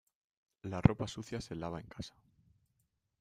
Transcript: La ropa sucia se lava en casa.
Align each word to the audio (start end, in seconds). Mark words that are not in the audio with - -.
La 0.63 0.81
ropa 0.81 1.05
sucia 1.07 1.41
se 1.41 1.53
lava 1.53 1.79
en 1.79 1.85
casa. 1.85 2.15